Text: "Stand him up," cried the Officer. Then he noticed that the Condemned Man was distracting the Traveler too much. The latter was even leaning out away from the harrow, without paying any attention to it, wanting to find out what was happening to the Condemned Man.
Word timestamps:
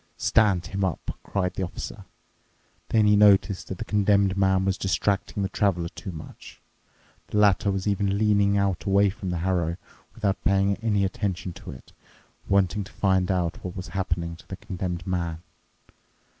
"Stand 0.17 0.65
him 0.65 0.83
up," 0.83 1.15
cried 1.21 1.53
the 1.53 1.61
Officer. 1.61 2.05
Then 2.89 3.05
he 3.05 3.15
noticed 3.15 3.67
that 3.67 3.77
the 3.77 3.85
Condemned 3.85 4.35
Man 4.35 4.65
was 4.65 4.75
distracting 4.79 5.43
the 5.43 5.49
Traveler 5.49 5.89
too 5.89 6.11
much. 6.11 6.59
The 7.27 7.37
latter 7.37 7.69
was 7.69 7.85
even 7.87 8.17
leaning 8.17 8.57
out 8.57 8.85
away 8.85 9.11
from 9.11 9.29
the 9.29 9.37
harrow, 9.45 9.77
without 10.15 10.43
paying 10.43 10.75
any 10.77 11.05
attention 11.05 11.53
to 11.53 11.69
it, 11.69 11.93
wanting 12.49 12.83
to 12.85 12.91
find 12.91 13.29
out 13.29 13.63
what 13.63 13.75
was 13.75 13.89
happening 13.89 14.35
to 14.37 14.47
the 14.47 14.55
Condemned 14.57 15.05
Man. 15.05 15.43